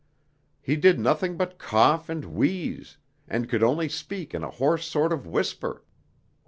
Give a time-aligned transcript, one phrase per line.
[0.59, 5.13] He did nothing but cough and wheeze, and could only speak in a hoarse sort
[5.13, 5.83] of whisper."